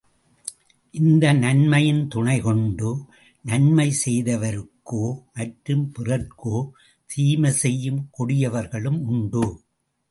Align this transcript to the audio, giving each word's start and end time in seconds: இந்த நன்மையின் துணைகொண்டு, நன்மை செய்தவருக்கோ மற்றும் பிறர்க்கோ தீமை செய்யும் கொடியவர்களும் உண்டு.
இந்த 0.93 1.33
நன்மையின் 1.33 2.01
துணைகொண்டு, 2.07 2.89
நன்மை 3.45 3.87
செய்தவருக்கோ 4.05 5.03
மற்றும் 5.33 5.85
பிறர்க்கோ 5.95 6.57
தீமை 7.09 7.51
செய்யும் 7.63 8.01
கொடியவர்களும் 8.17 9.01
உண்டு. 9.11 9.45